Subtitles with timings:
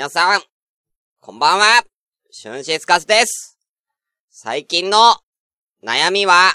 [0.00, 0.40] 皆さん、
[1.20, 1.84] こんばんは、
[2.30, 3.58] シュンシスカスです。
[4.30, 4.96] 最近の
[5.84, 6.54] 悩みは、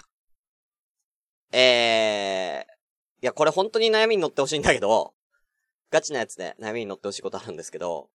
[1.52, 5.14] えー、いや、これ本当に悩みに乗ってほしいんだけど、
[5.92, 8.10] ガチなやつで悩みに乗ってほしいことあるんですけど、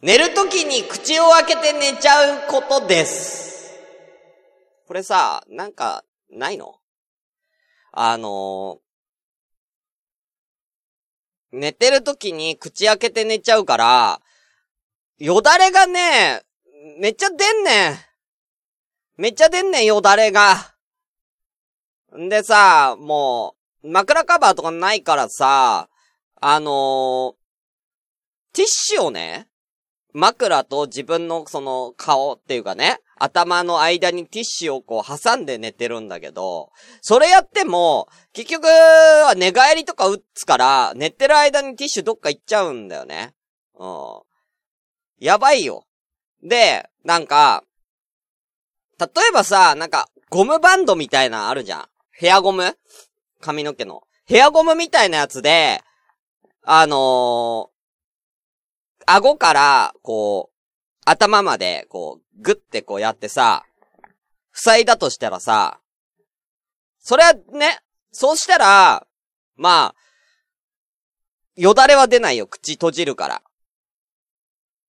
[0.00, 3.72] 寝るときに口を開けて寝ちゃうことです。
[4.88, 6.80] これさ、なんか、ないの？
[7.92, 8.80] あの、
[11.52, 14.20] 寝てるときに口開けて寝ちゃうから、
[15.18, 16.42] よだれがね、
[16.98, 17.96] めっちゃ出んねん。
[19.16, 20.74] めっちゃ出んねん、よだれが。
[22.18, 25.88] んでさ、もう、枕カバーとかないからさ、
[26.40, 27.34] あのー、
[28.52, 29.48] ティッシュをね、
[30.12, 36.70] 枕と自分のその顔っていうかね、頭の間にティッシュをこう挟んで寝てるんだけど、
[37.00, 43.34] それやっても、結局は寝返りとか打つから、寝てる間にティッシュどっか行っちゃうんだよね。
[43.78, 44.20] うん。
[45.18, 45.86] やばいよ。
[46.42, 47.64] で、なんか、
[48.98, 51.88] 例えばさ、なんか、ゴムバンドみたいなあるじゃん。
[52.12, 52.76] ヘアゴム？
[53.40, 54.02] 髪の毛の。
[54.24, 55.82] ヘアゴムみたいなやつで、
[56.62, 60.55] あのー、顎から、こう、
[61.06, 63.64] 頭まで、こう、ぐってこうやってさ、
[64.52, 65.80] 塞いだとしたらさ、
[66.98, 67.78] それはね、
[68.10, 69.06] そうしたら、
[69.56, 69.94] まあ、
[71.54, 73.42] よだれは出ないよ、口閉じるから。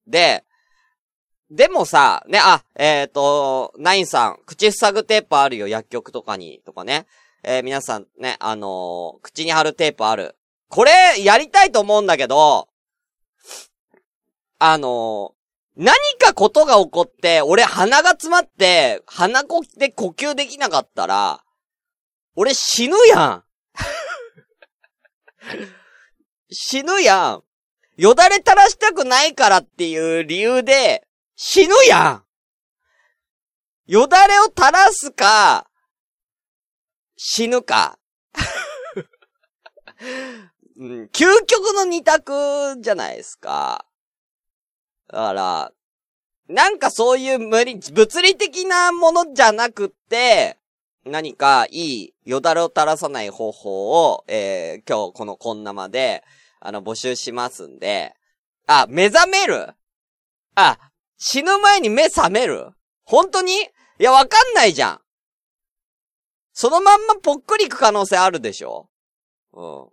[0.08, 0.44] で、
[1.52, 7.06] でもさ、ね、あ、えっ、ー、と、ナインさん、口塞ぐテープあるよ、薬局とかに、とかね。
[7.44, 10.36] えー、皆さんね、あのー、口に貼るテープある。
[10.68, 10.92] これ、
[11.24, 12.68] やりたいと思うんだけど、
[14.60, 15.36] あの
[15.78, 21.44] 何かことが起こって、俺鼻が詰まって、鼻こで呼吸できなかったら、
[22.36, 23.44] 俺死ぬやん。
[26.52, 27.44] 死ぬやん。
[27.96, 32.26] よだれ垂らしたくないからっていう理由で、死ぬやん
[33.86, 35.70] よだれを垂らすか、
[37.16, 38.00] 死ぬか。
[40.78, 43.87] うん、究極の二択じゃないですか。
[45.10, 45.72] だから、
[46.50, 50.58] なんかそういう無理、物理的なものじゃなくって、
[51.06, 56.24] 何かいいよだれを垂らさない方法を、えー、今日このこんなまで、
[56.60, 58.14] あの、募集しますんで、
[58.66, 59.74] あ、目覚める？
[60.56, 60.78] あ、
[61.18, 62.72] 死ぬ前に目覚める？
[63.06, 63.54] 本当に？
[63.54, 63.60] い
[64.00, 65.02] や、わかんないじゃん。
[66.52, 68.90] そのまんまぽっくりく可能性あるでしょ？
[69.54, 69.88] うん。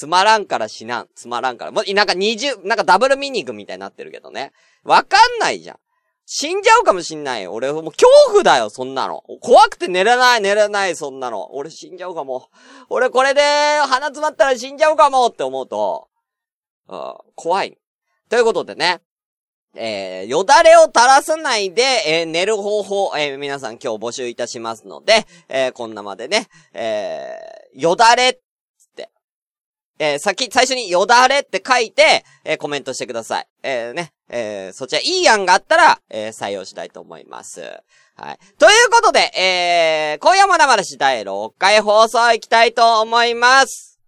[0.00, 1.08] つまらんから死なん。
[1.14, 1.72] つまらんから。
[1.72, 4.52] もう、なんか二重、なんかダブルミニングみたいになってるけどね。
[4.82, 5.76] わかんないじゃん。
[6.24, 7.52] 死んじゃうかもしんないよ。
[7.52, 9.22] 俺、もう恐怖だよ、そんなの。
[9.42, 11.54] 怖くて寝れない、寝れない、そんなの。
[11.54, 12.48] 俺死んじゃうかも。
[12.88, 16.08] 俺これで鼻詰まったら死んじゃうかもって思うと、
[16.88, 17.76] うん、怖い。
[18.30, 19.02] ということでね。
[19.74, 28.40] えー、よだれを垂らさないで、えー、寝る方法、えー、皆さん今日募集いたしますので、えー、こんなまでね、えー、よだれ
[30.02, 33.46] えー、先、最初によだれって書いて、えー、コメントしてください。
[33.62, 37.60] えー、ね、えー、そちらいい案があったら、え、採用したいと思います。
[38.16, 38.38] はい。
[38.58, 43.99] ということで、え、今夜もまだし第6回放送行きたいと思います。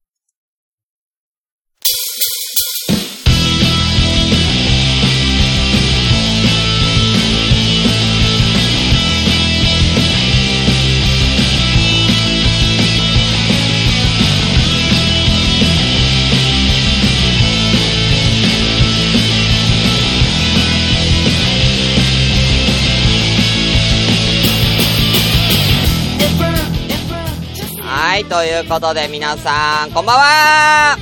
[28.13, 30.99] はい、ということで皆さん、こんばんは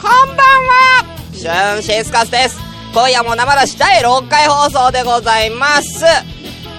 [0.00, 2.56] こんばんはシュンシスカスです
[2.94, 6.04] 今夜も生出し第6回放送でございます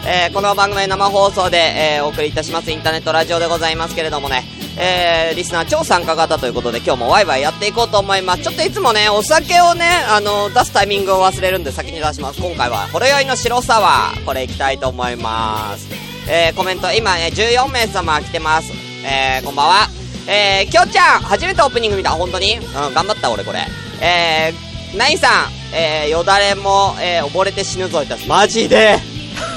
[0.08, 4.46] えー、この番組生放送で、えー、お送りいたしますインターネットラジオでございますけれどもね、
[4.80, 8.44] えー、リスナー超参加型ということで今日もワイワイやっていこうと思います。
[8.44, 12.42] ちょっといつもね、お酒をね、あの、出すタイミングを忘れるんで先に出します。
[12.42, 14.26] 今回は、ほろ酔いの白サワー。
[14.26, 15.90] これいきたいと思います。
[16.30, 18.89] えー、コメント、今ね、14名様来てます。
[19.12, 19.88] えー、こんばんは。
[20.28, 22.58] えー、きょちゃん、初めてオープニング見た、本当に？
[22.58, 23.66] うん、頑張った俺これ。
[24.02, 29.00] えー、ナインさん、えー、よだれも、えー、溺れて死ぬぞいたマジで？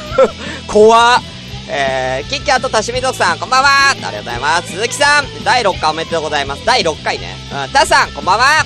[0.66, 1.22] 怖っ。
[1.69, 4.72] えー、キッキャーとタシミドクさん、こんばんはありがとうございます。
[4.72, 6.64] 鈴木さん、第6回おめでとうございます。
[6.64, 7.37] 第6回ね。
[7.52, 8.64] うん、タさん、こんばんは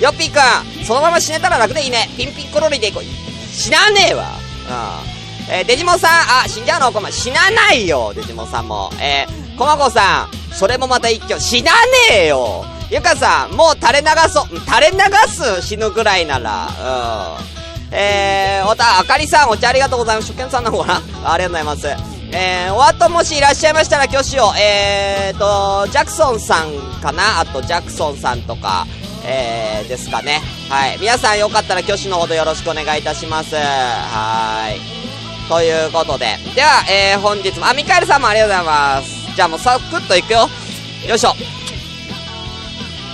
[0.00, 0.38] ヨッピーく
[0.82, 2.10] ん、そのまま死ねたら楽でいいね。
[2.16, 3.04] ピンピンコロリでいこう。
[3.56, 4.32] 死なねえわ。
[5.48, 5.54] うん。
[5.54, 6.10] えー、デジモンさん、
[6.44, 6.90] あ、死んじゃうの？
[6.90, 8.90] こま、死なないよ、デジモンさんも。
[8.98, 11.78] えー、コマコさん、それもまた一挙、死なね
[12.24, 14.46] えよゆかさん、もう垂れ流そう。
[14.60, 14.98] 垂れ流
[15.28, 15.62] す？
[15.62, 16.70] 死ぬぐらいなら、う
[17.90, 17.94] ん。
[17.96, 20.32] えー、おた、あかりさん、お茶ありがとうございます。
[20.32, 21.88] 初見さんなのかなありがとうございます。
[22.32, 27.40] えー、お後もしいらっしゃいましたら挙手を、えーと、ジャクソンさんかな？
[27.40, 28.86] あと、ジャクソンさんとか、
[29.24, 30.40] えー、ですかね。
[30.68, 30.98] はい。
[31.00, 33.54] 皆さんよかったら挙手のほどよろしくお願いいたします。
[33.54, 34.80] はーい。
[35.48, 36.36] ということで。
[36.54, 39.23] では、えー、本日も、あ、ミカエルさんもありがとうございます。
[39.34, 40.48] じゃあもうサクッといくよ。
[41.08, 41.34] よいしょ。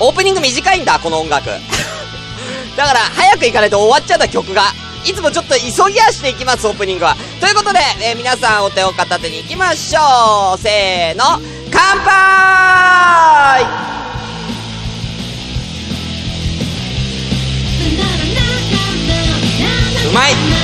[0.00, 1.46] オープニング短いんだ、この音楽。
[2.76, 4.72] だから、早く行かないと終わっちゃった曲が。
[5.04, 7.16] いつもちょっと急ぎ足でいきます、オープニングは。
[7.40, 10.58] ということで、えー、皆さんお手を片手に行きましょう。
[10.58, 11.40] せーの、
[11.70, 13.64] 乾杯
[20.06, 20.59] うまい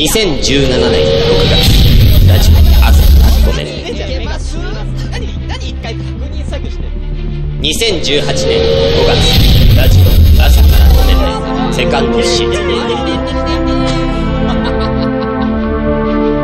[0.00, 1.60] 2017年6月
[2.26, 2.56] ラジオ
[2.86, 2.96] 朝
[3.46, 3.72] ごめんね
[7.60, 8.64] 2018年
[8.96, 9.20] 5月
[9.76, 10.04] ラジオ
[10.42, 11.28] 朝からごめんね。
[11.74, 12.70] セカンドシーズン。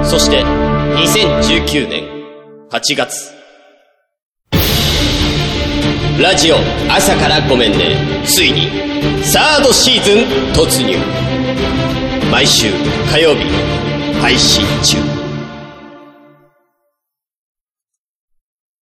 [0.05, 2.05] そして2019年
[2.71, 3.33] 8月
[6.21, 6.57] ラジオ
[6.91, 8.69] 朝からごめんねついに
[9.25, 10.19] サードシーズン
[10.53, 11.26] 突入
[12.31, 12.73] 毎週
[13.11, 13.45] 火曜日
[14.21, 14.99] 配信中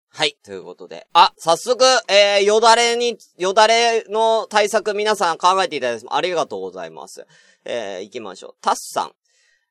[0.08, 1.06] はい、ということで。
[1.12, 7.26] あ、早速、えー、よだれに、よだれの対策皆さん考えていただいてありがとうございます。
[7.64, 8.55] えー、行きましょう。
[8.61, 9.12] タスさん。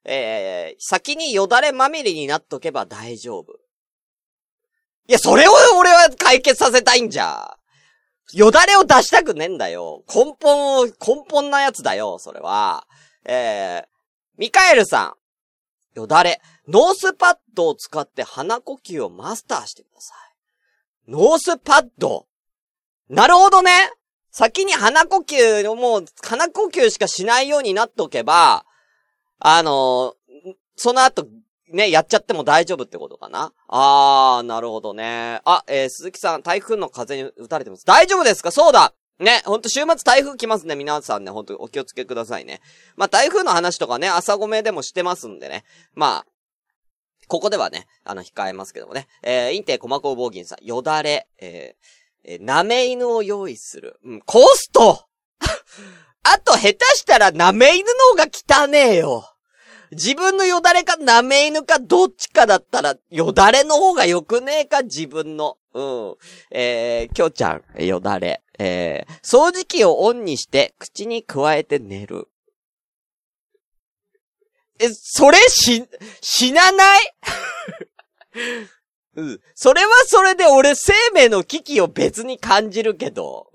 [0.06, 3.54] えー、先によだれまみれになっとけば大丈夫。
[5.08, 7.58] いや、それを俺は解決させたいんじゃ。
[8.34, 10.04] よだれを出したくねえんだよ。
[10.14, 10.94] 根本を、根
[11.30, 12.86] 本なやつだよ、それは。
[13.26, 13.88] えー、
[14.38, 15.16] ミカエルさ
[15.96, 16.00] ん。
[16.00, 16.42] よだれ。
[16.68, 20.16] ノーズパッドを使って鼻呼吸をマスターしてくださ
[21.08, 21.12] い。
[21.12, 22.26] ノーズパッド。
[23.10, 23.72] なるほどね。
[24.32, 28.66] 先に鼻呼吸をもう、鼻呼吸しかしないようになっとけば、
[29.38, 31.28] あのー、その後、
[31.72, 35.42] ね、やっちゃっても大丈夫ってことかなあー、なるほどね。
[35.46, 37.86] あ、えー、鈴木さん、台風の風に打たれてます。
[37.86, 38.52] 大丈夫ですか？
[38.52, 40.76] そうだね、ほんと週末台風来ますね。
[40.76, 42.62] 皆さんね、ほんとお気をつけくださいね。
[42.96, 45.64] まあ、台風の話とかね、朝ごめでもしてますんでね。
[45.94, 46.26] まあ、
[47.28, 49.08] ここではね、あの、控えますけどもね。
[49.22, 54.00] えー、インテイコマコウボギンさん、よだれ、えー、えー、なめ犬を用意する。
[54.04, 55.06] うん、コスト
[56.24, 59.30] あと、下手したら、なめ犬の方が汚ねえよ。
[59.92, 65.58] 自分のよだれか舐め犬かどっちかだったら、よだれの方が良くねえか自分の。
[65.74, 66.16] うん。
[66.52, 68.42] えー、きょうちゃん、よだれ。
[68.60, 72.28] えー、掃除機をオンにして、口に加えて寝る。
[74.80, 75.84] え、それし、
[76.22, 77.02] 死なない？
[79.16, 79.40] うん。
[79.54, 83.50] それはそれで俺生命の危機を別に感じるけど。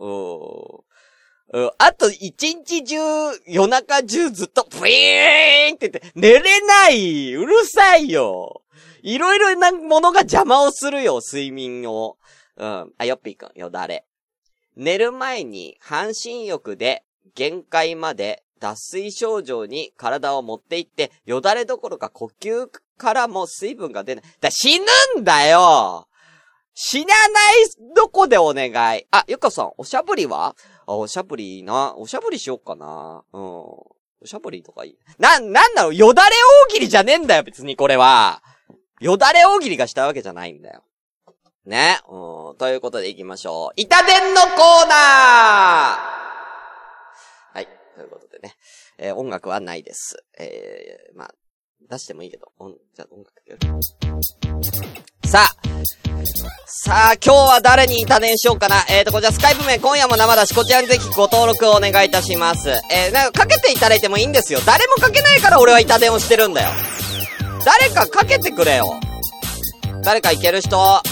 [1.51, 1.71] うん。
[1.79, 2.97] あと一日中、
[3.47, 8.63] 夜中中ずっと、ブイーンって言って、寝れないうるさいよ
[9.09, 12.19] いろいろなものが邪魔をするよ、睡眠を。
[12.59, 12.93] うん。
[12.99, 14.05] あ、よっぴーくん、よだれ。
[14.77, 24.25] 寝る前に半身浴で限界まで脱水症状に体を持っていって、よだれどころか呼吸からも水分が出ない。
[24.43, 24.85] だ、死ぬ
[25.21, 26.07] んだよ
[26.75, 29.07] 死なないどこでお願い。
[29.11, 30.55] あ、ゆかさん、おしゃぶりは？
[30.87, 31.95] あ、おしゃぶりいいな。
[31.97, 33.23] おしゃぶりしよっかな。
[33.33, 33.43] うん。
[33.43, 33.97] お
[34.27, 34.99] しゃぶりとかいい。
[35.19, 36.37] な、なんだろう、よだれ
[36.69, 38.43] 大喜利じゃねえんだよ、別にこれは。
[39.01, 40.83] よだれ大喜利がしたわけじゃないんだよ。
[41.65, 42.01] ね。
[42.09, 42.57] うん。
[42.57, 43.73] ということで行きましょう。
[43.77, 44.97] 板伝のコーナー
[47.55, 47.69] はい。
[47.95, 48.57] ということでね。
[48.99, 50.17] えー、音楽はないです。
[50.39, 51.35] えー、まあ、
[51.89, 53.81] 出してもいいけど、音、じゃ音楽やる。
[55.29, 55.55] さあ、
[56.67, 58.77] さあ、今日は誰に板伝しようかな。
[58.91, 62.69] えーと、こちらスカイプ名今夜も生だし、こちらにぜひご登録をお願いいたします。
[62.69, 64.61] えー、なんかかけていただいてもいいんですよ。
[64.67, 66.71] 誰もかけないから俺は板伝をしてるんだよ。
[67.65, 68.99] 誰かかけてくれよ。
[70.03, 71.03] 誰かいける人。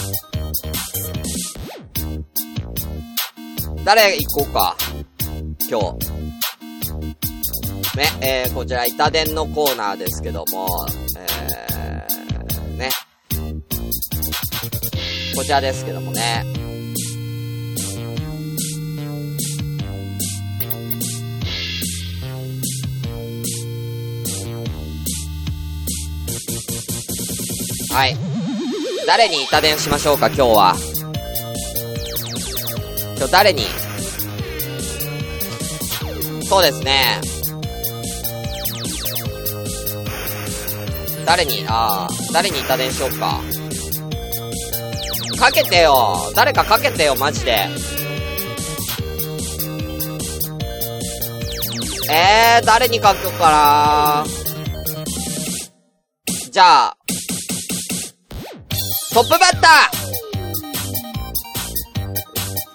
[3.85, 4.77] 誰行こうか。
[5.71, 6.17] 今日。
[7.97, 10.87] ね、えー、こちら板伝のコーナーですけども、
[11.19, 12.91] えー、ね。
[15.35, 16.66] こちらですけどもね。
[27.97, 28.17] はい。
[29.07, 30.77] 誰に板伝しましょうか、今日は。
[33.17, 33.63] 今日誰に？
[36.47, 37.19] そうですね。
[41.25, 43.41] 誰に、ああ、誰に板伝しようか。
[45.41, 47.67] かけてよ誰かかけてよ、マジで。
[52.13, 54.27] えー、誰に書くかな
[56.51, 56.96] じゃあ、
[59.17, 59.69] トップバッタ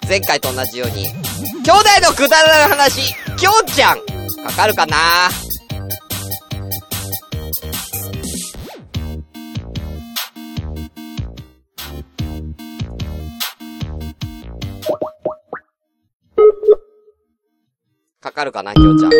[0.02, 3.98] ー前回と同じように、兄弟のくだらない話、きょうちゃん
[4.44, 4.96] かかるかな？
[18.20, 19.12] かかるかな、きょうちゃん？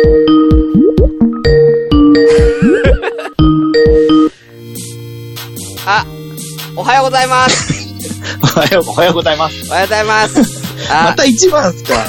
[6.75, 7.73] おはようございます。
[8.41, 9.55] おはよう、おはようございます。
[9.69, 10.63] おはようございます。
[10.89, 12.05] まあ、た一番っすか？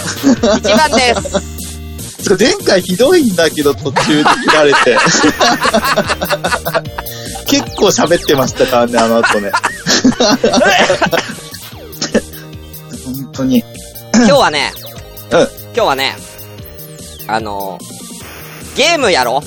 [0.58, 2.34] 一番です。
[2.40, 4.96] 前回ひどいんだけど途中で切られて。
[7.46, 9.52] 結構喋ってましたからね、あの後ね。
[13.04, 13.62] 本当に。
[14.14, 14.72] 今日はね、
[15.30, 15.40] うん
[15.74, 16.16] 今日はね、
[17.26, 17.78] あの
[18.76, 19.42] ゲームやろ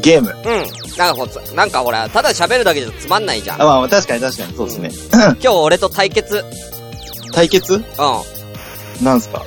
[0.00, 0.34] ゲーム。
[0.44, 0.66] うん。
[0.96, 3.62] なんかこうつ、なんかほら、ただ喋るだけじゃつまんないじゃん。
[3.62, 4.90] あ、まあ確かに確かに、そうですね。
[5.12, 6.44] 今日俺と対決。
[7.32, 7.74] 対決？
[7.74, 9.04] うん。
[9.04, 9.42] なんすか？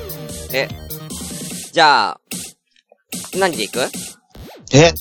[1.71, 2.19] じゃあ、
[3.37, 3.79] 何でいく？
[4.73, 4.93] え？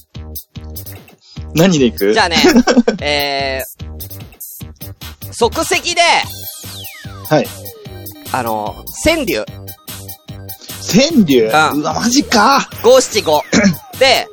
[1.55, 2.13] 何で行く？
[2.13, 2.37] じゃあね、
[3.01, 6.01] えー、即席で、
[7.29, 7.49] はい。
[8.33, 9.45] あの川柳、
[10.83, 11.45] 川柳？
[11.47, 13.43] うんうわ、マジか五七五。
[13.99, 14.29] で、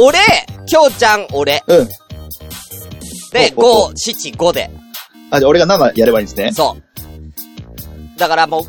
[0.00, 0.18] 俺、
[0.66, 1.62] きょうちゃん俺。
[1.66, 1.88] うん。
[3.32, 4.70] で、ほうほうほ五七五で。
[5.30, 6.52] あ、じゃあ俺が7やればいいんですね。
[6.52, 8.18] そう。
[8.18, 8.64] だからもう、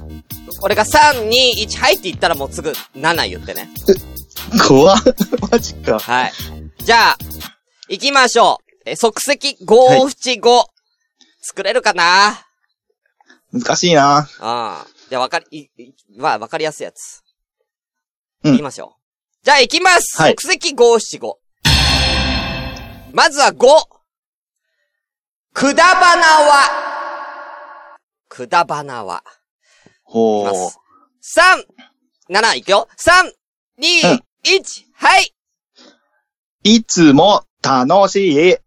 [0.62, 1.30] 俺が3、2、
[1.68, 3.70] 1、はいって言ったらもうすぐ7言ってね。
[4.68, 4.98] 怖っ
[5.52, 6.00] マジか。
[6.00, 6.34] はい。
[6.84, 7.18] じゃあ、
[7.90, 8.90] 行きましょう。
[8.90, 10.66] え、即席五七五。
[11.42, 12.46] 作れるかな？
[13.54, 14.28] 難しいなうん。
[15.10, 15.46] じゃあ、わかり、
[15.78, 17.22] い、いまあ、わかりやすいやつ。
[18.44, 18.99] うん行きましょう。
[19.50, 21.40] じゃあ、行きます、はい即席五七五。
[23.12, 23.68] まずは五。
[25.56, 27.98] くだばなは。
[28.28, 29.24] くだばなは。
[30.04, 30.54] ほう。
[31.20, 31.64] 三、
[32.30, 32.88] 七、いくよ。
[32.96, 33.34] 三、
[33.80, 35.34] 二うん、一、はい。
[36.64, 38.58] いつも楽しい。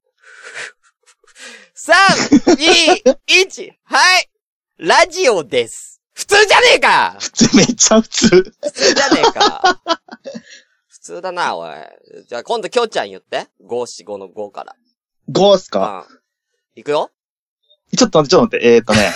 [1.74, 1.94] 三、
[2.56, 2.66] 二、
[3.28, 4.28] 一、はい。
[4.78, 6.02] ラジオです。
[6.12, 7.16] 普通じゃねえか
[7.54, 8.28] めっちゃ普通。
[8.62, 10.62] 普通じゃねえか普
[11.02, 11.71] 通だな、おい。
[12.28, 13.49] じゃあ今度きょうちゃん言って。
[13.61, 14.76] 五七五の五から。
[15.30, 16.06] 5っすか？
[16.09, 16.18] うん。
[16.80, 17.11] いくよ
[17.97, 18.75] ちょっと待って、ちょっと待って。
[18.75, 19.12] えーっとね。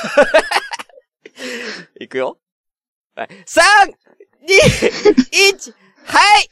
[2.00, 2.38] いくよ
[3.14, 3.28] はい。
[3.46, 3.64] 三、
[4.42, 4.54] 二、
[5.48, 5.72] 一、
[6.04, 6.50] はい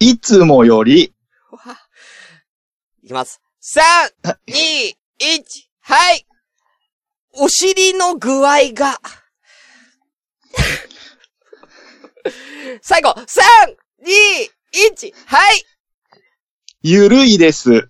[0.00, 1.14] いつもより、
[3.02, 3.40] いきます。
[3.60, 3.84] 三、
[4.46, 6.26] 二、一、はい
[7.36, 9.00] お尻の具合が。
[12.82, 13.44] 最後、三、
[14.04, 14.12] 二、
[14.92, 15.64] 一、はい
[16.82, 17.88] ゆるいです。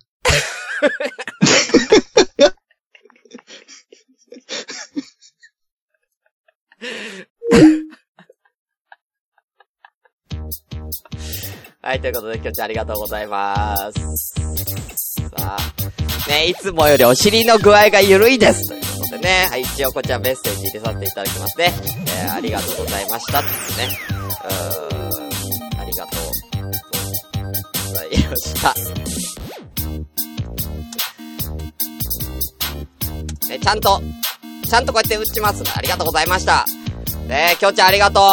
[11.81, 13.99] はい、ということで、きょうちゃんありがとうございます。
[15.37, 18.69] さあ、ね、いつもよりお尻の具合が緩いです。
[18.69, 21.73] ということでね、はい、一応こちらメッセージ入れさせていただきますね。
[22.25, 23.41] えー、ありがとうございました。
[23.41, 23.89] ですね。
[24.89, 24.94] うーん、
[28.35, 28.73] ました。
[33.49, 34.01] ね、ちゃんと、
[34.67, 35.63] ちゃんとこうやって打ちます。
[35.75, 36.65] ありがとうございました。
[37.27, 38.23] ねきょうちゃんありがとう。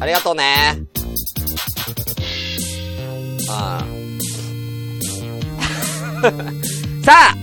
[0.00, 0.82] ありがとうね。
[3.50, 3.86] ああ
[7.04, 7.36] さあ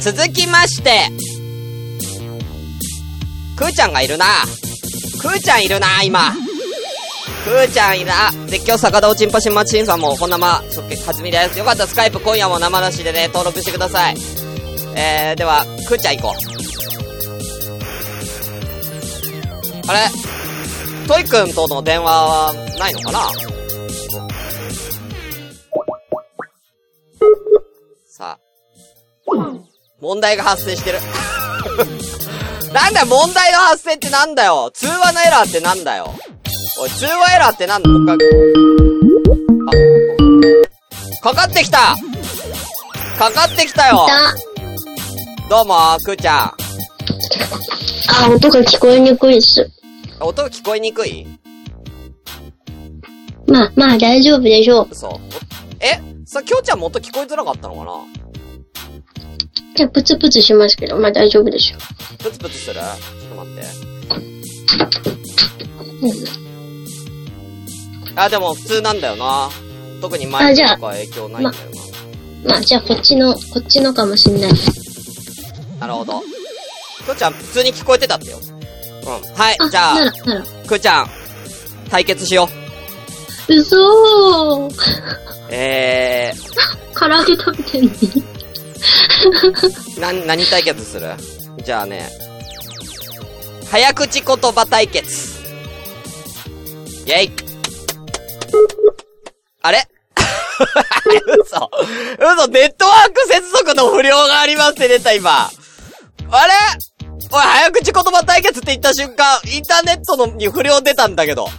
[0.00, 1.08] 続きまして、
[3.56, 4.26] くーちゃんがいるな。
[5.20, 6.34] くーちゃんいるな、今。
[7.48, 8.30] くーちゃんいるな。
[8.46, 11.58] 絶叫坂田おちんぱしんまちんさんも、こんなま、そっけ、はずみです。
[11.58, 14.16] よかったらスカイプ今夜も生出しでね、登録してください。
[14.94, 16.38] えー、では、くーちゃん行こう。
[19.90, 20.00] あれ？
[21.08, 23.20] トイくんとの電話はないのかな？
[28.10, 28.38] さあ。
[30.02, 30.98] 問題が発生してる。
[32.74, 36.14] なんだよ、問題の発生ってなんだよ通話のエラーってなんだよ
[36.80, 37.88] おい、通話エラーってなんだ？
[41.24, 41.96] 他、あ、かかってきた
[43.18, 44.06] かかってきたよ。
[45.50, 46.38] どうも、くーちゃん。
[46.38, 46.54] あ、
[48.32, 49.68] 音が聞こえにくいっす。
[50.20, 51.26] 音が聞こえにくい？
[53.48, 54.94] まあ、まあ大丈夫でしょう。
[54.94, 55.12] そう。
[55.80, 57.92] えさ、きょうちゃんも音聞こえづらかったのかな？
[59.74, 61.78] じゃあ、プツプツしますけど、まあ大丈夫でしょ
[62.22, 62.76] プツプツする？
[62.76, 63.54] ちょっと待っ
[66.36, 66.47] て。
[68.18, 69.48] あ、でも普通なんだよな。
[70.00, 71.56] 特にマイクあじゃあとか影響ないんだよ
[72.44, 72.48] う。
[72.48, 74.52] まあ、じゃあこっちの、こっちのかもしんない。
[74.52, 74.58] な。
[75.80, 76.22] なるほど。
[77.06, 78.38] きょうちゃん普通に聞こえてたってよ。
[79.02, 79.34] うん。
[79.34, 79.96] はい、あ、じゃあ。
[80.66, 81.10] くーちゃん、
[81.90, 82.48] 対決しよ
[83.48, 83.54] う。
[83.54, 84.74] 嘘ー。
[85.50, 86.32] え
[86.94, 87.90] 唐揚げ食べてんの？
[87.90, 87.96] に。
[89.96, 91.14] ー、な、何対決する？
[91.64, 92.10] じゃあね、
[93.70, 95.38] 早口言葉対決。
[97.06, 97.47] イェイ。
[99.68, 99.86] あれ？
[101.42, 101.70] 嘘。
[102.18, 105.30] 嘘、ネットワーク接続の不良がありますって出た今。
[105.30, 105.52] あれ？
[107.30, 111.44] おい、早口言葉対決って言った瞬間、インターネットのに不良出たんだけど。
[111.44, 111.52] おい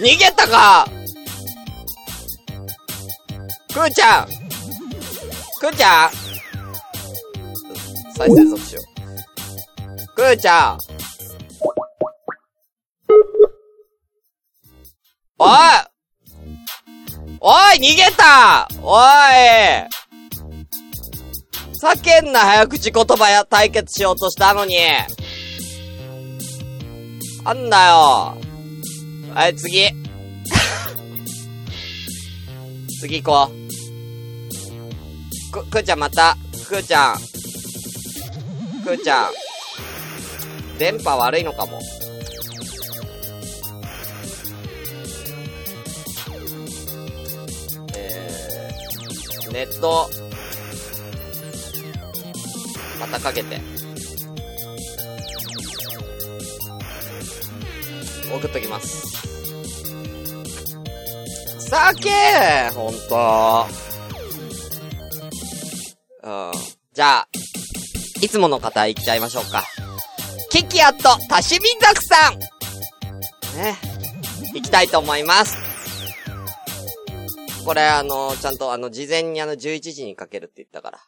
[0.00, 0.88] 逃げたか？
[3.74, 4.26] くーちゃん
[5.60, 6.10] くーちゃん
[8.16, 10.14] 再接続しよう。
[10.14, 10.78] くーちゃん
[15.38, 15.50] おい
[17.46, 19.02] おい逃げたおい
[21.78, 24.78] 叫んな早口言葉や対決しようとしたのに
[27.44, 28.34] あんだよ
[29.34, 29.86] はい、次。
[33.00, 33.54] 次行こう。
[35.52, 36.36] く、くーちゃんまた。
[36.68, 37.16] くーちゃん。
[38.84, 39.30] くーちゃん。
[40.78, 41.80] 電波悪いのかも。
[49.54, 50.10] ー、ネット。
[52.98, 53.60] またかけて。
[58.32, 59.06] 送っときます。
[61.60, 63.66] さけーほんと。
[66.24, 66.52] うん。
[66.92, 67.28] じゃあ、
[68.20, 69.62] いつもの方行っちゃいましょうか。
[70.50, 72.38] キキアと多趣味ザクさん
[73.58, 73.76] ね。
[74.54, 75.63] 行きたいと思います。
[77.64, 81.00] これあの、ちゃんとあの、事前にあの、11時にかけるって言ったから。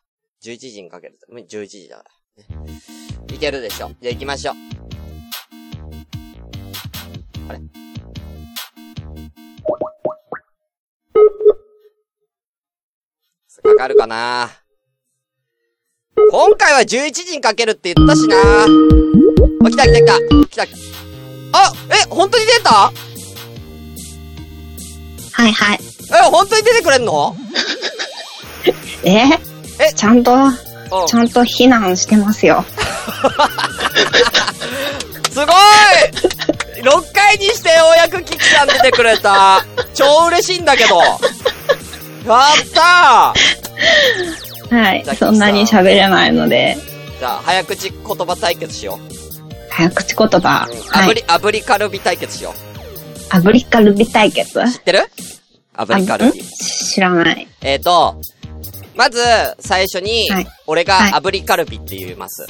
[0.42, 1.26] 11時にかけるって。
[1.30, 3.34] もう11時だから。
[3.34, 3.90] いけるでしょ。
[4.00, 4.54] じゃあ行きましょう。
[7.48, 7.60] あれ？
[13.62, 14.50] かかるかな？
[16.30, 18.66] 今回は11時にかけるって言ったしなあ、
[19.70, 20.06] 来た来た来
[20.56, 20.66] た。
[20.66, 20.78] 来た。
[21.52, 22.70] あ、え、本当に出た？
[22.70, 22.92] は
[25.48, 25.95] いはい。
[26.10, 27.36] え、本当に出てくれんの？
[29.04, 29.24] え？
[29.80, 29.92] え？
[29.94, 30.56] ちゃんと、うん。
[31.08, 32.64] ちゃんと避難してますよ。
[35.30, 35.46] すごい
[36.82, 39.64] !6 回にしてようやくキキさん出てくれた。
[39.94, 40.98] 超嬉しいんだけど。
[40.98, 41.18] やっ
[42.72, 43.34] た
[44.74, 45.04] はい。
[45.16, 48.98] そんなに喋れないので、ーじゃあ、早口言葉対決しよう。
[49.70, 50.66] 早口言葉。
[50.70, 51.08] うんはい。
[51.10, 52.54] 炙り、炙りカルビ対決しよ
[53.30, 54.58] アブリカルビ対決？
[54.58, 54.64] う。
[54.68, 55.00] 知ってる？
[55.76, 56.42] 炙りカルビ。
[56.42, 57.48] 知らない。
[57.62, 58.20] えっ、ー、と、
[58.94, 59.20] まず、
[59.60, 62.46] 最初にはい、俺がはい炙りカルビって言います。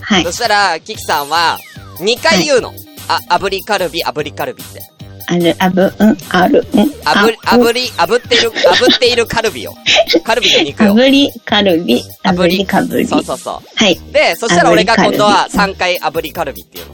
[0.00, 0.32] はいそ。
[0.32, 1.58] したら、キキさんは、
[1.98, 2.72] 2回言うの。
[3.08, 4.80] あ、炙りカルビ、炙りカルビって。
[5.26, 6.80] ある、あぶ、うん、ある、うん？
[7.04, 9.74] あ炙り、炙っている、炙っているカルビよ。
[10.24, 10.94] カルビの肉よ。
[10.94, 13.06] 炙りカルビ、炙りカブリ。
[13.06, 13.68] そうそうそう。
[13.76, 13.98] はい。
[14.12, 16.92] で、そしたら俺が今度は炙りカル3回炙りカルビっていうの。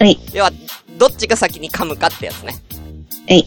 [0.00, 0.18] はい。
[0.32, 0.52] 要は、
[0.98, 2.54] どっちが先に噛むかってやつね。
[3.28, 3.46] はい。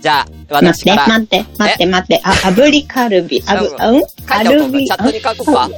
[0.00, 0.26] じゃあ、
[0.62, 1.06] 待って、私から。
[1.06, 2.20] 待って、待って、待って。
[2.24, 4.00] あ、炙りカルビ、あぶ、うんうん？
[4.00, 4.78] 書いておこうか。
[4.80, 5.70] チャットに書こうか。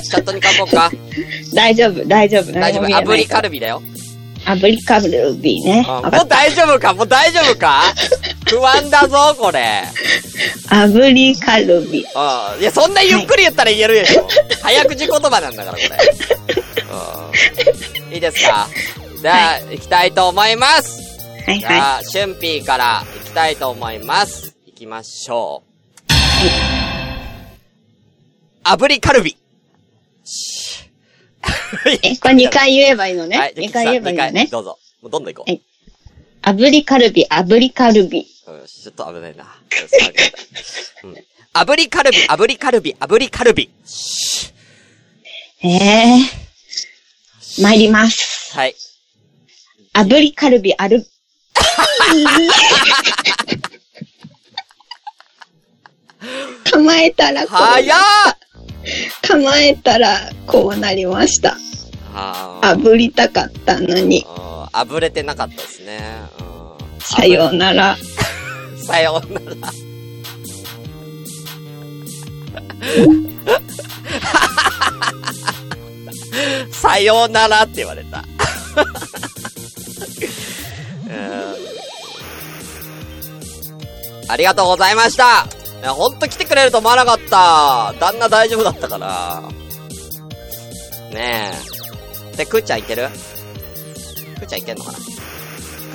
[0.00, 0.90] チャットに書こうか。
[1.54, 2.52] 大丈夫、大丈夫。
[2.52, 2.84] 大丈夫。
[2.86, 3.82] 炙りカルビだよ。
[4.46, 5.82] 炙りカルビね。
[5.86, 6.94] もう大丈夫か？
[6.94, 7.82] もう大丈夫か？
[8.48, 9.82] 不安だぞ、これ。
[10.68, 10.76] た。
[10.76, 11.98] 炙りカルビ。
[11.98, 12.60] うん。
[12.62, 14.26] いや、そんなゆっくり言ったら言えるでしょ。
[14.62, 15.88] 早口言葉なんだから、これ。
[18.08, 18.14] うん。
[18.14, 18.66] いいですか？
[19.20, 21.07] じゃあ、行きたいと思います。
[21.48, 24.54] はいはじゃあ、シュンピーから行きたいと思います。
[24.66, 25.88] 行きましょう。
[28.68, 29.34] 炙りカルビ。
[32.02, 33.38] え、これ2回言えばいいのね。
[33.38, 34.46] はい、2回言えばいいのね。
[34.50, 34.78] どうぞ。
[35.00, 35.50] もうどんどん行こう。
[35.50, 35.62] はい
[36.42, 38.18] 炙りカルビ、炙りカルビ。
[38.18, 39.44] よしちょっと危ないな。
[41.52, 43.70] 炙りカルビ、炙りカルビ、炙りカルビ。
[43.84, 44.52] し
[45.62, 47.62] ええー。
[47.62, 48.52] 参ります。
[48.54, 48.74] はい。
[49.94, 51.04] 炙りカルビ、ある。
[56.70, 57.58] 構えたらこう
[59.26, 61.56] 構えたらこうなりました。
[62.14, 64.24] あー炙りたかったのに。
[64.28, 65.98] うんあぶれてなかったですね。
[66.40, 66.42] う
[66.96, 67.96] んさようなら。
[68.76, 69.72] さようなら。
[76.70, 78.22] さようならって言われた。
[84.28, 85.46] ありがとうございました。
[85.80, 87.94] いやほんと来てくれると思わなかった。
[87.98, 89.42] 旦那大丈夫だったから。
[91.12, 91.52] ね
[92.32, 92.36] え。
[92.36, 93.08] で、くーちゃんいける？
[94.38, 94.98] くーちゃんいけんのかな？
[94.98, 95.02] く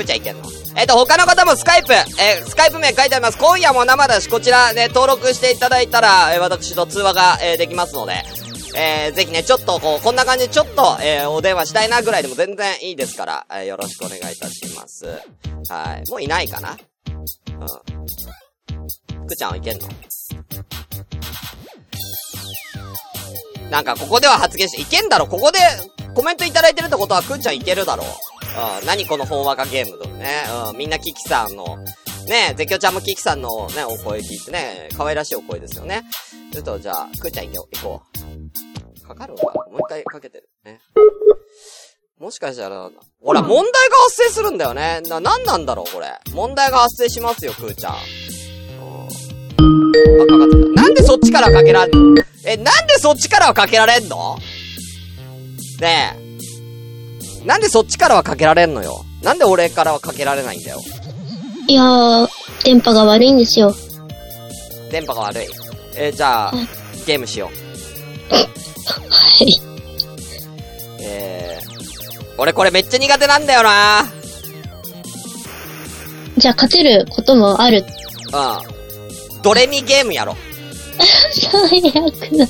[0.01, 0.43] ーちゃんいけんの？
[0.75, 3.37] えっ、と、他の方もスカイプ、えースカイプ名書いてあります。
[3.37, 8.23] 今夜も生だし、こちらね、登録していただいたら、えー私と通話が、えできますので、
[8.75, 15.05] えーぜひね、ちょっとこう、こんな感じでちょっと、えーお電話したいなぐらいでも全然いいですから、えーよろしくお願いいたします。
[15.69, 16.09] はい。
[16.09, 16.71] もういないかな？
[16.71, 16.77] うん。
[19.33, 19.87] くーちゃんはいけんの？
[23.71, 25.57] なんか、ここでは発言して、いけんだろここで
[26.13, 31.77] コメントいただいてるってことは、くーちゃんいけるだろうん、何このほんわかゲームとね、うん、みんなキキさんの、
[32.27, 36.03] ね、絶叫ちゃんもキキさんのね、お声聞いてね、可愛らしいお声ですよね。
[36.51, 38.01] ちょっと、じゃあ、くーちゃん行こう、行こ
[39.03, 39.07] う。
[39.07, 40.49] かかるのかもう一回かけてる。
[40.63, 40.79] ね。
[42.19, 42.91] もしかしたら、
[43.23, 45.01] ほら、問題が発生するんだよね。
[45.01, 46.19] な、なんなんだろう、これ。
[46.31, 47.95] 問題が発生しますよ、くーちゃん。
[49.93, 50.73] うんあ、かかってる。
[50.73, 52.21] なんでそっちからかけられんの？
[52.45, 54.37] え、なんでそっちからはかけられんの？
[55.81, 56.17] ね
[57.41, 57.45] え。
[57.45, 59.03] なんでそっちからはかけられんのよ？
[59.21, 60.79] なんで俺からはかけられないんだよ？
[61.67, 62.27] いやー、
[62.65, 63.73] 電波が悪いんですよ。
[64.91, 65.47] 電波が悪い？
[65.95, 66.67] えーじゃあうん、
[67.05, 68.33] ゲームしよう。
[68.33, 68.41] は
[69.43, 69.59] い。
[71.01, 74.05] えー、俺これめっちゃ苦手なんだよな
[76.37, 77.85] じゃあ勝てることもある。
[78.33, 78.72] うん。
[79.43, 80.35] ドレミゲームやろ。
[81.33, 82.47] 最悪だ。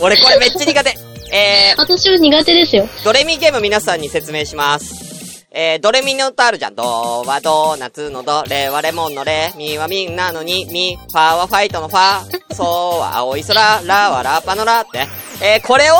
[0.00, 0.96] 俺これめっちゃ苦手。
[1.32, 2.84] え私も苦手ですよ。
[2.84, 5.46] ー、ドレミゲーム皆さんに説明します。
[5.50, 6.74] えー、ドレミの歌あるじゃん。
[6.74, 6.82] ド
[7.26, 12.64] はドーナツのド、レはレモンのレ、ミはみんなのに、ミ、ファはファイトのファ、ソ
[13.00, 15.06] は青い空、ラはラッパのラって。
[15.42, 15.96] えー、これを、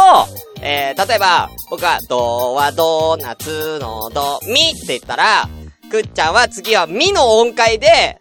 [0.63, 5.49] えー、例えば、僕は、ドはドーナツのド、ミって言ったら、
[5.91, 8.19] くっちゃんは次はミの音階で、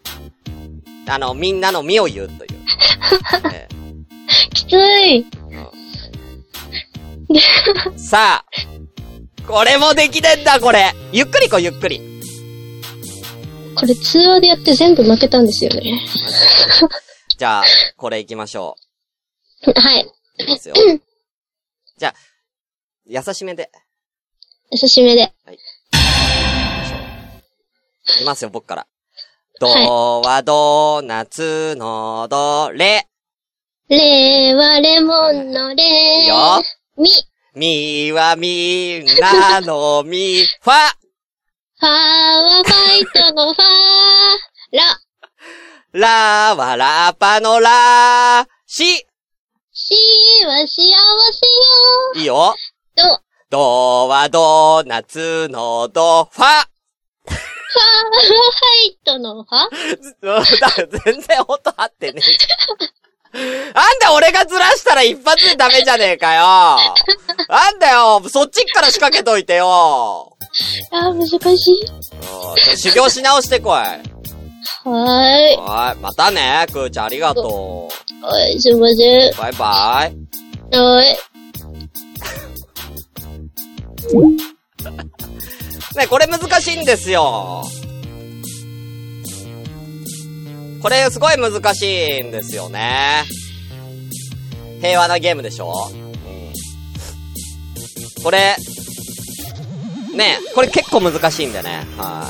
[1.07, 2.51] あの、みんなのミを言うという。
[3.53, 3.67] え
[4.53, 5.25] きつい。
[7.29, 10.93] ーさあ、これもできねえんだ、これ。
[11.11, 12.01] ゆっくりこう、ゆっくり。
[13.75, 15.99] これ通話でやって全部負けたんですよね。
[17.37, 17.63] じゃあ、
[17.97, 18.75] これ行きましょ
[19.75, 20.03] はい。
[20.03, 20.43] う。
[20.43, 20.75] いきますよ。
[21.97, 22.13] じゃあ、
[23.05, 23.71] 優しめで。
[24.71, 25.33] 優しめで。
[25.51, 25.57] い
[28.19, 28.87] きますよ、僕から。
[29.61, 33.07] ドはドーナツのドレ。
[33.89, 36.63] レはレモンのレよ。
[36.97, 37.07] ミ。
[37.53, 40.73] ミはみんなのミ、 ファ。
[41.77, 43.63] ファはファイトのファ
[44.71, 44.99] ラ。
[45.91, 49.05] ラはラッパのラシ。
[49.71, 50.93] シは幸せよ。
[52.15, 52.55] いいよ。
[52.95, 53.03] ド。
[53.51, 56.65] ドはドーナツのド、ファ。
[57.71, 59.69] ファはファイトのファ
[60.21, 62.21] うんだ全然音合ってね
[63.33, 63.37] え。
[63.73, 66.41] なんで俺がずらしたら一発でダメじゃねえかよ。
[67.47, 70.35] なんだよ、そっちから仕掛けといてよ。
[70.91, 71.85] あー、難しい。
[71.85, 72.01] うん
[72.77, 73.71] 修行し直してこい。
[73.71, 74.89] はー
[75.53, 75.57] い。
[75.57, 77.87] はい、またね、くーちゃんありがと
[78.21, 79.31] はい、すいません。
[79.31, 79.35] う。
[79.37, 80.11] バイバ
[80.71, 80.77] イ。
[80.77, 81.17] はい。
[85.95, 87.63] ね、これ難しいんですよ。
[90.81, 93.23] これすごい難しいんですよね。
[94.81, 95.91] 平和なゲームでしょ？
[98.19, 98.23] う。
[98.23, 98.55] これ、
[100.15, 101.85] ね、これ結構難しいんでね。
[101.97, 102.25] は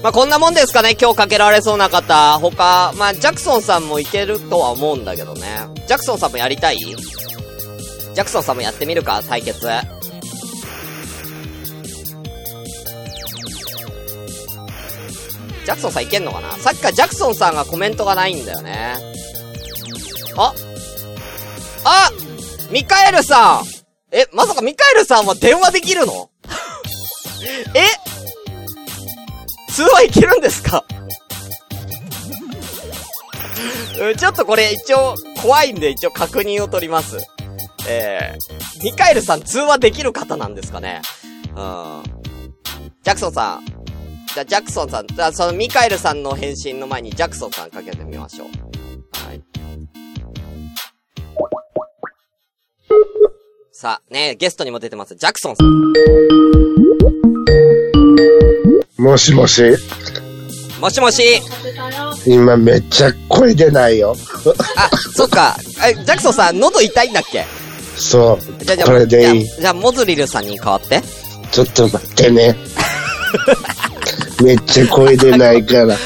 [0.00, 0.02] い。
[0.02, 2.38] まあ、こんなもんですかね、今日かけられそうな方。
[2.40, 5.42] 他、まあ、ジャクソンさんもいけるとは思うんだけどね。
[5.86, 6.78] ジャクソンさんもやりたい？
[6.78, 9.68] ジャクソンさんもやってみるか、対決。
[15.66, 16.52] ジャクソンさんいけんのかな？
[16.52, 18.94] さっきからジャクソンさんがコメントがないんだよね。
[20.36, 20.54] あ？
[21.84, 22.10] あ？
[22.70, 23.64] ミカエルさん
[24.12, 26.30] え、まさかミカエルさんは電話できるの？
[27.74, 27.84] え？
[29.72, 30.84] 通話いけるんですか？
[34.16, 37.18] ちょっとこれ一応怖いんで一応確認を取ります。
[37.88, 41.02] えー、ミカエルさん通話できる方なんですかね？
[41.56, 42.02] うん。
[43.02, 43.75] ジャクソンさん。
[44.36, 48.48] じゃあ、ジャクソンさん、じゃ、そのミカエルさんの返信の前にジャクソンさんかけてみましょう。
[48.48, 49.42] はい。
[53.72, 55.66] さあ、ねゲストにも出てます、ジャクソンさん。
[59.02, 59.62] もしもし。
[60.82, 61.40] もしもし。
[62.26, 64.14] 今めっちゃ声出ないよ。
[64.76, 65.56] あ、そっか。
[65.88, 67.46] え、ジャクソンさん、喉痛いんだっけ？
[67.96, 68.40] そう。
[68.62, 71.00] じゃあ、じゃあ、じゃあ、モズリルさんに代わって。
[71.50, 72.54] ちょっと待ってね。
[74.42, 75.96] めっちゃ声出ないから。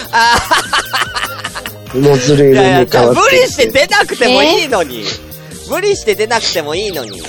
[1.95, 3.21] モズレールいやいや、に変わって。
[3.21, 5.05] 無理して出なくてもいいのに。
[5.69, 7.21] 無理して出なくてもいいのに。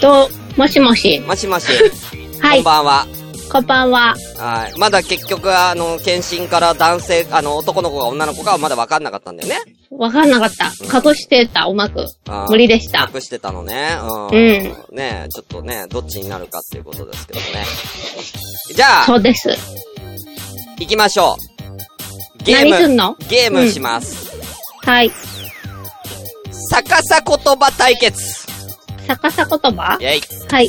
[0.00, 1.18] と、もしもし。
[1.20, 1.68] もしもし。
[2.40, 3.06] はいこんばんは。
[3.50, 4.14] こんばんは。
[4.36, 4.78] はい。
[4.78, 9.73] まだ結局、あの、検診から男性、あの、男の子が女の子かはまだ分かんなかったんだよね。
[9.96, 10.66] わかんなかった。
[11.08, 12.06] 隠してた、うまく。
[12.48, 13.08] 無理でした。
[13.12, 13.96] 隠してたのね。
[14.02, 14.28] うん。
[14.28, 17.46] うんねちょっとね、どっちになるかっていうことですけどね。
[18.74, 19.50] じゃあ、そうです。
[20.78, 21.36] 行きましょ
[22.40, 22.42] う。
[22.44, 22.70] ゲーム。
[22.70, 23.16] 何すんの？
[23.28, 24.30] ゲームします。
[24.84, 25.10] はい。
[26.70, 28.46] 逆さ言葉対決。
[29.06, 29.96] 逆さ言葉？
[30.00, 30.20] イェイ。
[30.50, 30.68] はい。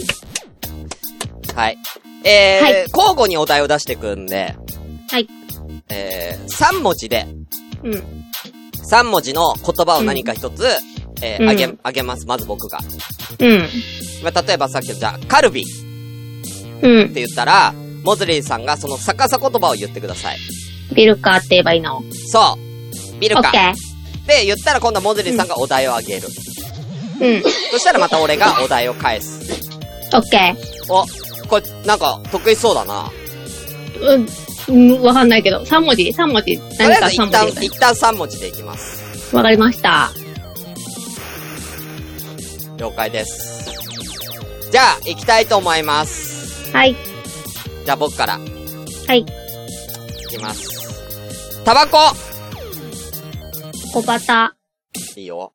[1.55, 1.77] はい。
[2.23, 4.55] えー、はい交互にお題を出していくんで、
[5.09, 5.27] はい。
[5.89, 7.27] えー、3文字で、
[7.83, 8.24] うん。
[8.89, 10.65] 3文字の言葉を何か一つ、
[11.21, 12.25] えーうんあげ、あげます。
[12.25, 12.79] まず僕が。
[13.39, 13.59] うん。
[14.23, 15.65] まあ、例えばさっきのじゃあ、カルビっ
[16.81, 17.13] うん。
[17.13, 20.37] て言ったら、モズリーさんがその逆さ言葉を言ってください。
[20.93, 22.03] ビルカーって言えばいいの？
[22.27, 23.19] そう。
[23.19, 23.41] ビルカ。
[23.41, 23.73] オッケー。
[24.27, 26.27] で、言ったら今度はモズリーさんがお題をあげる。
[27.21, 27.43] うん。
[27.71, 29.39] そしたらまた俺がお題を返す。
[30.13, 30.55] オッケ
[30.89, 31.05] お、
[31.47, 33.09] これ、なんか、得意そうだな。
[33.99, 34.15] ー。
[34.15, 34.27] うん。
[34.67, 35.63] うん、わかんないけど。
[35.63, 36.57] 3文字 ?3 文字？
[36.57, 39.35] とりあ何か3えず一旦文字、一旦3文字でいきます。
[39.35, 40.11] わかりました。
[42.77, 43.71] 了解です。
[44.71, 46.71] じゃあ、行きたいと思います。
[46.73, 46.95] はい。
[47.85, 48.39] じゃあ僕から、
[49.07, 49.19] はい。
[49.19, 49.25] い
[50.29, 51.63] きます。
[51.63, 51.97] タバコ
[53.93, 54.55] 小バタ、
[55.15, 55.53] いいよ。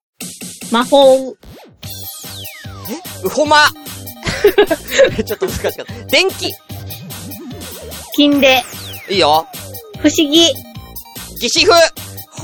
[0.71, 3.67] 魔法、うほま
[5.25, 5.85] ちょっと難しかった。
[6.07, 6.53] 電気
[8.15, 8.63] 金で、
[9.11, 9.47] いいよ。
[9.99, 10.53] 不思議。
[11.41, 11.73] ギシフ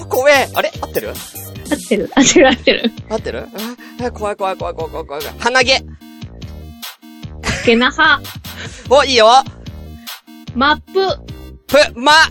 [0.08, 0.48] 怖え。
[0.52, 0.72] あれ？
[0.80, 1.10] 合ってる？
[1.10, 2.92] 合ってる合ってる合ってる。
[3.08, 3.48] 合ってる？
[4.04, 5.38] あ怖い怖い怖い怖い怖い怖い怖い。
[5.38, 5.84] 鼻毛
[7.64, 8.20] ゲナハ、
[8.90, 9.28] お、いいよ。
[10.54, 10.92] マップ、
[11.66, 12.26] ぷ、まは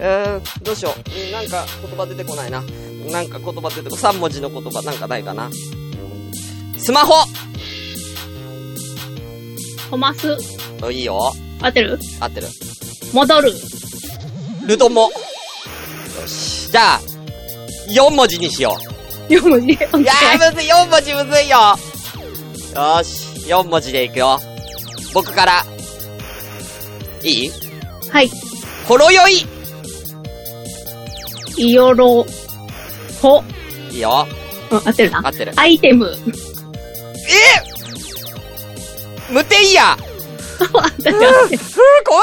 [0.00, 0.98] えー、どうしよう。
[0.98, 2.62] うんなんか言葉出てこないな。
[3.10, 5.50] なんか言葉出てこ、3文字の言葉なんかないかな。
[6.76, 7.14] スマホ
[9.90, 10.36] コマス、
[10.82, 11.32] おいいよ。
[11.60, 11.98] 合ってる？
[12.20, 12.48] 合ってる。
[13.12, 13.52] 戻る。
[14.66, 15.02] ルドモ。
[15.02, 15.10] よ
[16.26, 16.70] し。
[16.70, 17.00] じゃあ、
[17.88, 18.76] 4文字にしよ
[19.28, 19.32] う。
[19.32, 19.72] 4文字？
[19.72, 21.58] いやいやー、むずい、4文字むずいよ。
[22.74, 24.40] よし、4文字でいくよ。
[25.14, 25.64] 僕から。
[27.22, 27.50] いい？
[28.10, 28.30] はい。
[28.86, 29.46] ほろ酔い。
[31.58, 32.24] イヨロ、
[33.20, 33.42] ほ、
[33.90, 34.28] いいよ。
[34.70, 35.30] うん、合ってるな合。
[35.30, 35.52] ってる。
[35.56, 36.16] アイテム。
[39.28, 39.96] え無天や
[40.72, 40.92] 怖い
[42.04, 42.22] 怖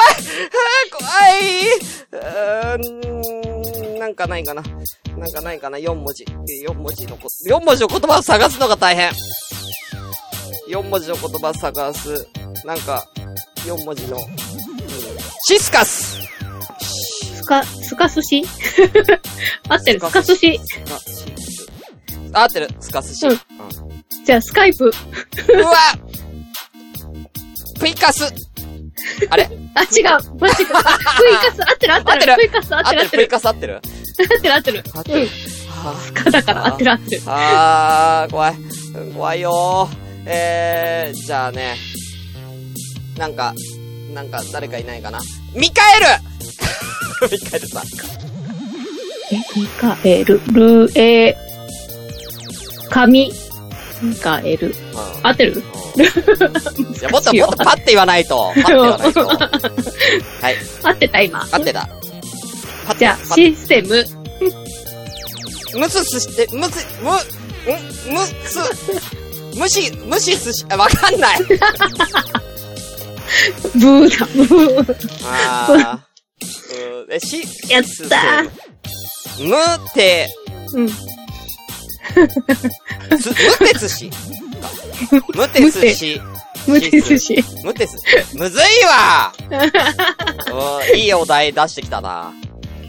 [1.39, 1.65] い。
[2.11, 4.61] うーん、なんかないかな。
[5.17, 5.77] なんかないかな。
[5.77, 6.23] 4文字。
[6.23, 9.11] 4文字のこ、4文字の言葉を探すのが大変。
[10.69, 12.27] 4文字の言葉を探す。
[12.65, 13.05] なんか、
[13.65, 14.35] 4文字の、うん
[15.47, 16.17] シスカス
[16.81, 18.43] スカ、スカ寿司
[19.69, 20.33] 合ってる、スカス。
[22.33, 22.69] あ合ってる。
[22.79, 23.27] スカスシ。
[23.27, 23.39] うん
[24.25, 24.85] じゃあ、スカイプ。
[24.85, 25.71] うわ
[27.79, 28.25] プイカス
[29.29, 29.49] あれ？
[29.75, 30.35] あ、違う。
[30.39, 30.83] マジか。
[31.19, 32.13] プ イカス、合ってる合ってる。
[32.13, 33.27] 合ってるプイカス合合ってるプイってる合ってる。
[33.27, 33.75] カス合ってる？
[33.75, 33.81] 合っ
[34.33, 34.83] てる合ってる。
[34.95, 37.21] 合ってるスカだから合ってる合ってる。
[37.27, 38.55] ああー、怖い。
[38.55, 39.97] うん怖いよー。
[40.27, 41.75] えー、じゃあね。
[43.17, 43.53] なんか、
[44.13, 45.19] なんか誰かいないかな？
[45.53, 46.05] ミカエル
[47.31, 47.83] ミカエルさん。
[49.31, 51.35] え、ミカエル、ルエ、
[52.89, 53.33] カミ、ミ
[54.21, 54.67] カエル。
[54.67, 54.75] うん
[55.23, 55.63] 合ってる？
[55.97, 56.03] うん
[56.95, 58.51] いや、もっともっとパッて言わないと。
[58.61, 59.25] パッて言わないと。
[59.27, 60.55] はい。
[60.83, 61.47] 合ってた今？
[61.51, 61.89] 合ってた。
[62.99, 64.05] じゃあ、システム、
[65.79, 67.13] ムススして、ムス、む、ん？
[68.13, 68.59] むす、
[69.57, 71.39] 無視、無視すし、あわかんない。
[73.73, 74.95] ブーだ、ブー。
[75.25, 77.13] あー。
[77.13, 79.47] え、し、やったー。
[79.47, 79.55] む
[79.93, 80.29] て、
[80.73, 80.89] うん。
[83.17, 84.11] つ、むてつし。
[85.33, 86.21] むてつし。
[86.67, 87.43] 無ですし。
[87.63, 87.97] むてす。
[88.35, 89.31] むずいわ
[90.91, 92.33] うんいいお題出してきたな。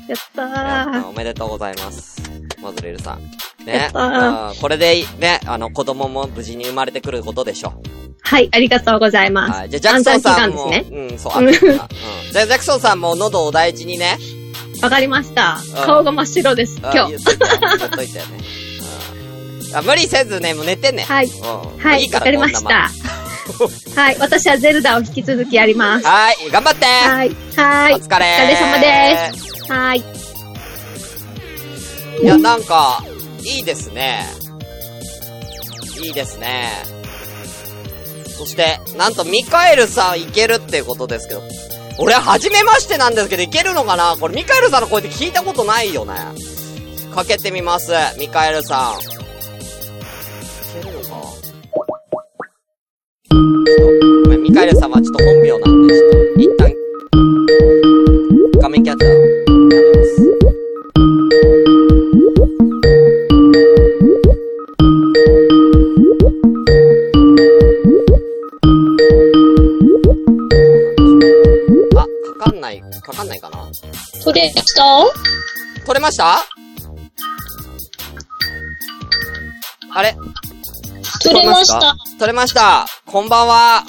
[0.09, 1.07] やったー。
[1.09, 2.23] おめでとうございます。
[2.63, 3.21] マズレルさん。
[3.67, 7.83] やねこれで、ね、あの、子供も無事に生まれてくることでしょ
[8.23, 9.59] はい、ありがとうございます。
[9.59, 9.71] はい。
[9.71, 11.89] じゃあ、ジャクソンさんも、安産祈願うん、そう、安産祈願
[12.27, 12.33] うん。
[12.33, 14.17] じゃあ、ジャクソンさんも喉を大事にね。
[14.83, 15.87] わかりましたうん。
[15.87, 17.13] 顔が真っ白です、あ今日。
[17.13, 17.47] 言っといて、
[17.79, 18.25] 言っといてね。
[19.77, 21.05] うんあ無理せずね、もう寝てね。
[21.05, 21.27] はい。
[21.27, 21.79] うん。
[21.79, 22.91] はい、わかりました。
[23.95, 26.07] はい、私はゼルダを引き続きやります。
[26.07, 27.95] はい、頑張ってはい、はい。
[27.95, 29.73] お疲れお疲れ様です。
[29.73, 30.03] はい。
[32.23, 33.05] いや、なんか、
[33.43, 34.27] いいですね。
[36.03, 36.71] いいですね。
[38.39, 41.43] そして、なんとミカエルさんいけるっていうことですけど、
[41.99, 44.17] 俺は初めましてなんですけど、いけるのかな？
[44.19, 46.15] これミカエルさんの声って聞いたことないよね。
[47.15, 49.16] かけてみます、ミカエルさん。
[53.31, 53.37] ご
[54.31, 56.73] めん、ミカエルさんはちょっと本名なんで、ちょっと、一旦、
[58.61, 59.17] 画面キャッチャー、や
[59.81, 60.07] めます。
[71.97, 72.07] あ、
[72.39, 73.57] かかんない、かかんないかな
[74.25, 74.83] 取れました？
[75.85, 76.39] 取れました？
[79.95, 80.17] あれ？
[81.23, 81.97] 取れました。
[82.19, 82.87] 取れました。
[83.17, 83.83] こんばんは。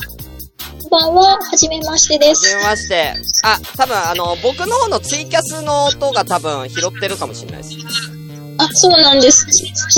[0.84, 2.56] こんばんは、はじめましてではじす。
[2.56, 3.14] めまして。
[3.44, 7.76] あ、多分あの、僕の方のツイキャスの音が多分拾ってるかもしれないです。
[8.58, 9.46] あ、そうなんです。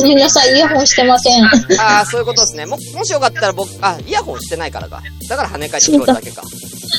[0.02, 1.46] ごめんなさい、イヤホンしてません。
[1.46, 2.66] ああ、そういうことですね。
[2.66, 5.00] も、もしよかったら僕、あ、イヤホンしてないからか。
[5.30, 6.42] だから跳ね返って聞こえるだけか。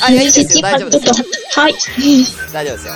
[0.05, 0.63] あ、いや、いいですよ。
[0.63, 1.27] 大丈夫ですよ。
[1.57, 1.75] はい。
[2.53, 2.95] 大丈夫ですよ。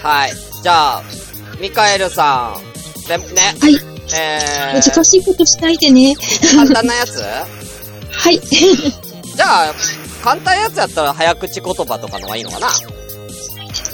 [0.00, 0.32] はい。
[0.62, 1.02] じゃあ、
[1.58, 3.08] ミカエルさん。
[3.08, 3.56] で、ね。
[3.60, 3.99] はい。
[4.14, 6.14] えー、難しいことしないでね。
[6.56, 7.20] 簡単なやつ？
[8.12, 8.40] はい。
[8.40, 9.74] じゃあ、
[10.22, 12.68] 簡単なやつやったら早口言葉とかのがいいのかな？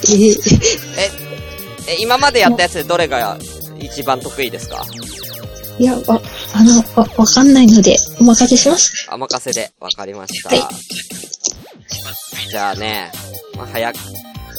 [0.08, 0.36] えー
[0.98, 1.10] え、
[1.88, 3.36] え、今までやったやつでどれが
[3.78, 4.84] 一番得意ですか？
[5.78, 6.20] いや、わ、
[6.54, 9.06] あの、わ、わかんないので、お任せします。
[9.12, 10.48] お任せで、わかりました。
[10.48, 10.62] はい
[12.48, 13.10] じゃあね、
[13.56, 13.96] まあ、早く。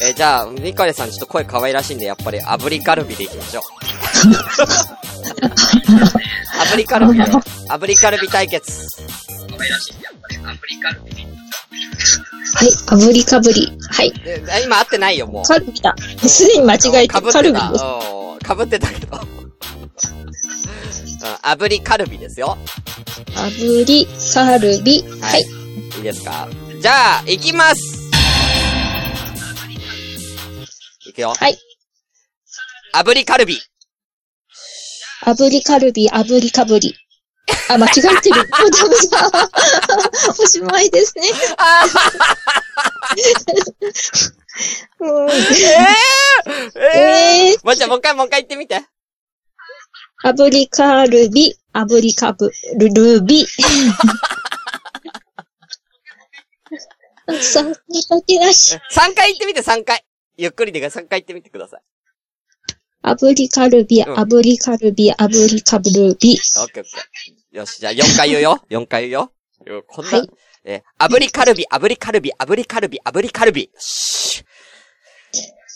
[0.04, 3.64] えじゃあ、ミカエルさんちょっと声可愛らしいんで、やっぱり炙りカルビでいきましょう。
[6.70, 8.88] 炙りカルビで、炙りカルビ対決。
[12.56, 12.70] はい。
[12.72, 13.72] 炙りかぶり。
[13.92, 14.12] はい。
[14.12, 15.44] で今合ってないよ、もう。
[15.44, 15.96] カルビだ。
[16.28, 17.44] すでに間違えて、かぶってた。
[17.44, 17.84] カルビです。
[17.84, 17.88] う
[18.36, 19.18] んかぶってたけど。
[19.18, 19.28] うん
[21.42, 22.58] 炙りカルビですよ。
[23.36, 25.04] 炙り、カルビ。
[25.22, 25.42] はい。
[25.98, 26.48] いいですか？
[26.82, 27.82] じゃあ、行きます
[31.08, 31.34] いくよ。
[31.34, 31.58] はい。
[32.94, 33.60] 炙りカルビ。
[35.28, 36.96] 炙りカルビ、炙りかぶり。
[37.70, 38.36] あ、間違えてる。
[38.38, 39.50] もうダメだ。
[40.40, 41.28] おしまいですね。
[45.00, 45.34] うんえ
[46.76, 48.82] ええーもうじゃあ、もう一回、もう一回言ってみて。
[50.24, 53.46] 炙りカルビ、炙りかぶるルビ。
[57.42, 58.76] さ、苦手だし。
[58.76, 60.06] 3回言ってみて、3回。
[60.38, 61.82] ゆっくりで3回言ってみてください。
[63.04, 66.36] 炙りカルビ、うん炙りカルビ、炙りかぶるビ。
[66.62, 67.58] オッケーオッケー。
[67.58, 68.62] よし、じゃあ4回言うよ。
[68.70, 69.32] 4回言うよ。
[69.66, 70.30] よこんな、はい
[70.66, 73.72] えー、炙りカルビ、炙りカルビ、炙りカルビ、炙りカルビ。
[73.78, 74.44] シ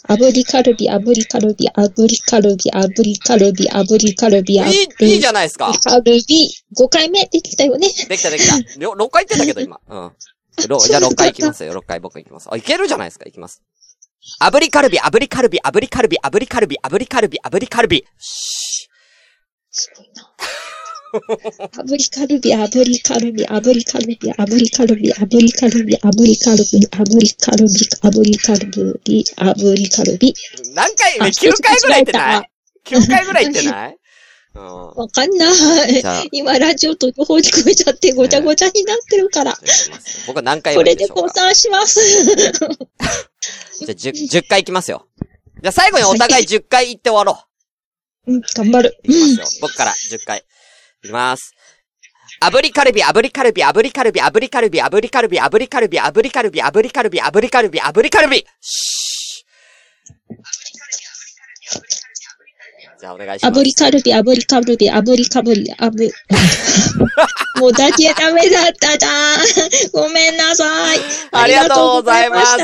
[0.10, 5.72] 炙りカルビ、炙りカルビ、炙りカルビ、炙りカルビ、炙りカルビ、炙ュいい、いいじゃないですか。
[5.84, 6.22] カルビ。
[6.78, 7.88] 5回目できたよね。
[8.10, 8.58] できたできた。
[8.80, 9.80] ろ6回言ってたけど、今。
[9.88, 10.12] うん。
[10.68, 11.74] ろじゃあ6回行きますよ。
[11.74, 12.50] 6回僕行きます。
[12.52, 13.26] あ、いけるじゃないですか。
[13.26, 13.62] 行きます。
[14.40, 18.06] 炙りカルビ、炙りカルビ、炙りカルビ、炙りカルビ、炙りカルビ、炙りカルビ。
[18.20, 18.88] シ
[19.72, 20.30] すごいな。
[21.72, 30.30] 炙りカルビ、炙りカルビ、炙りカルビ、炙りカルビ、炙りカルビ、炙りカルビ、炙りカルビ、炙りカルビ、炙りカルビ。
[30.30, 32.50] ュ何回、あ ?9 回ぐらい言ってない
[32.86, 33.98] ?9 回ぐらい言ってない？
[34.54, 34.88] うん。
[34.96, 35.46] わかんな
[35.88, 36.30] い。
[36.32, 39.58] 今ラジオと両方聞こえちゃってごちゃごちゃになってるから。
[40.28, 42.00] 僕は何回これで降参します。
[42.26, 45.08] じゃあ 10, 10回行きますよ。
[45.62, 47.44] じゃあ最後にお互い10回言って終わろ
[48.28, 48.34] う。
[48.34, 48.98] うん、頑張る。
[49.04, 49.60] いきますよ。
[49.62, 50.44] 僕から10回。
[51.04, 51.56] いきます。
[52.44, 58.46] 炙りカルビ、炙りカルビ、炙りカルビ、炙りカルビ、炙りカルビ、炙りカルビ、炙りカルビ、炙りカルビ、炙りカルビ、炙りカルビ。
[58.60, 59.01] シー
[63.02, 63.60] じゃあお願いします。
[63.60, 66.12] 炙りカルビ、炙りカルビ、炙りかぶり、炙、
[67.60, 69.40] もうだけダメだったじゃん。
[69.92, 71.00] ごめんなさい。
[71.32, 72.58] ありがとうございます。
[72.58, 72.64] で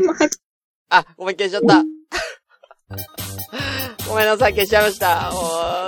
[0.00, 0.30] も、は、
[0.88, 1.82] あ、ごめん消しちゃった。
[4.08, 5.32] ごめんなさい、消しちゃいました。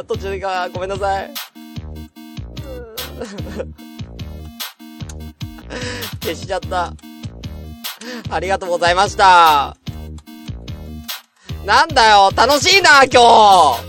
[0.09, 1.33] 途中が、ごめんなさい。
[6.21, 6.93] 消しちゃった。
[8.29, 9.77] ありがとうございました。
[11.67, 13.83] なんだよ、楽しいな、今日。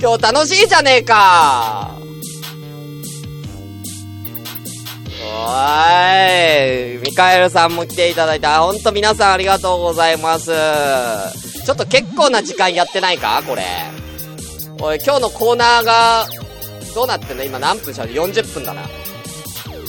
[0.00, 1.90] 今日楽しいじゃねえか。
[5.22, 7.02] おーい。
[7.02, 8.62] ミカエルさんも来ていただいた。
[8.62, 10.52] ほんと皆さんありがとうございます。
[11.66, 13.62] ちょっと結構な時間やってないかこれ。
[14.80, 16.26] おい、今日のコーナーが、
[16.94, 17.44] どうなってんの？
[17.44, 18.88] 今何分しゃう ?40 分だな。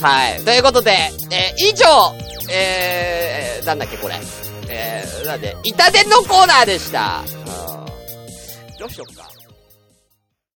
[0.01, 0.43] はい。
[0.43, 0.91] ということで、
[1.32, 1.86] えー、以上、
[2.51, 4.15] えー、なんだっけこれ。
[4.74, 7.24] えー、なんで、痛手のコーナーでした。
[8.80, 9.32] どうしよっか。